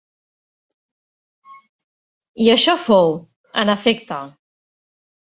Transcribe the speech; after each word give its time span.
I 2.47 2.51
això 2.57 2.77
fou, 2.89 3.15
en 3.65 3.75
efecte. 3.79 4.23